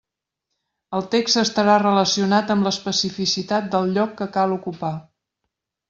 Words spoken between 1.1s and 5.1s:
text estarà relacionat amb l'especificitat del lloc que cal ocupar.